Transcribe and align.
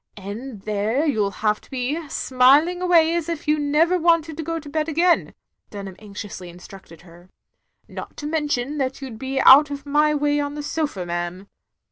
And 0.17 0.61
there 0.63 1.05
you 1.05 1.25
'U 1.25 1.29
have 1.29 1.61
to 1.61 1.69
be, 1.69 2.09
smiling 2.09 2.81
away 2.81 3.13
as 3.13 3.29
if 3.29 3.47
you 3.47 3.59
never 3.59 3.99
wanted 3.99 4.35
to 4.37 4.41
go 4.41 4.57
to 4.59 4.67
bed 4.67 4.89
again," 4.89 5.35
Dunham 5.69 5.93
anxioxisly 5.99 6.49
instructed 6.49 7.01
her." 7.01 7.29
Not 7.87 8.17
to 8.17 8.25
mention 8.25 8.79
that 8.79 8.99
you 9.03 9.11
'd 9.11 9.19
be 9.19 9.39
out 9.41 9.69
of 9.69 9.85
my 9.85 10.15
way 10.15 10.39
on 10.39 10.55
the 10.55 10.63
sofa, 10.63 11.05
ma'am." 11.05 11.47